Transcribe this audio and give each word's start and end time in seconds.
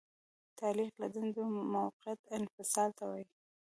تعلیق 0.59 0.93
له 1.01 1.07
دندې 1.15 1.43
موقت 1.73 2.19
انفصال 2.37 2.89
ته 2.97 3.03
وایي. 3.09 3.25